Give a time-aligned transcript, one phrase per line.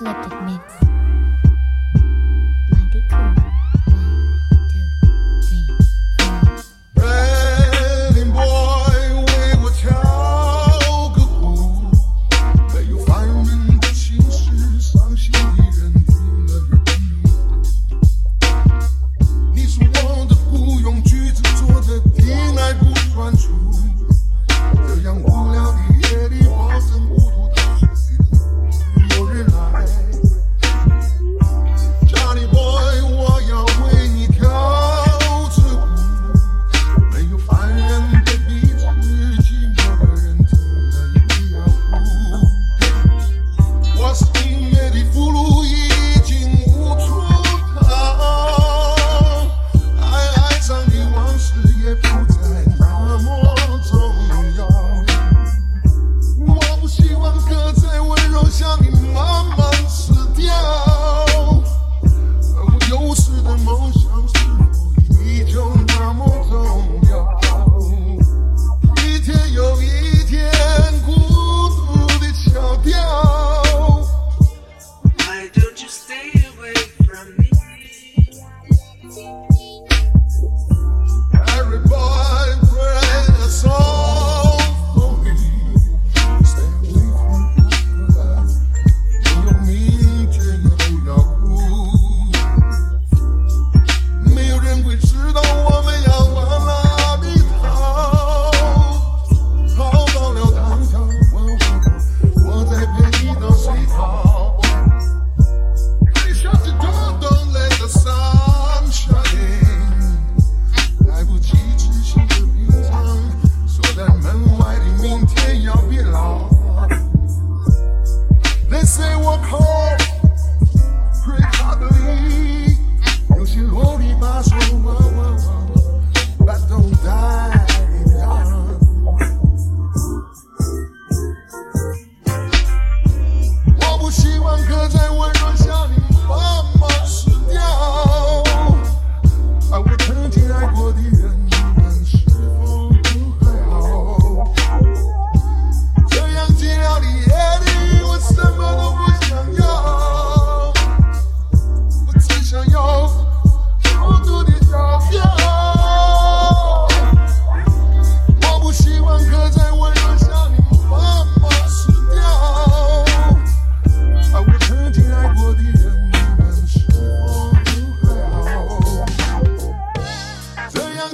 [0.00, 0.99] Eclectic Mix.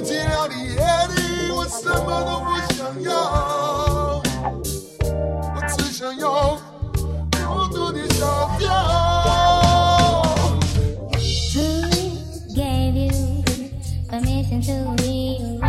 [0.03, 4.21] 寂寥的夜里我什么都不想要
[5.55, 6.55] 我只想要
[7.31, 8.67] 孤独的小调
[14.09, 15.59] Permission to me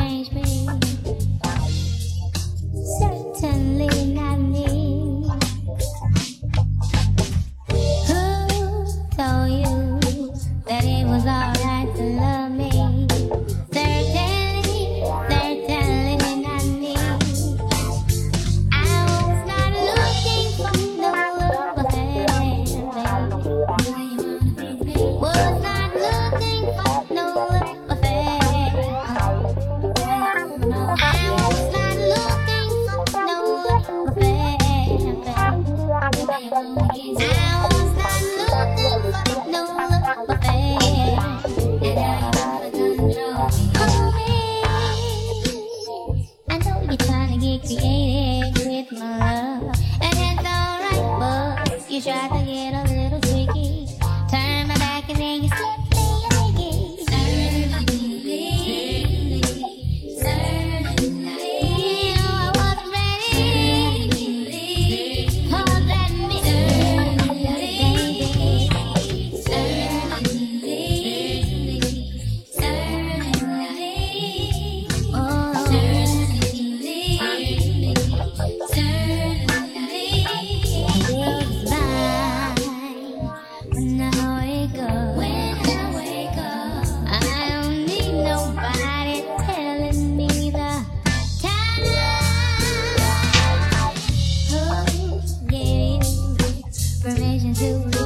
[47.61, 48.08] create.
[97.49, 97.98] into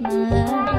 [0.00, 0.71] my life.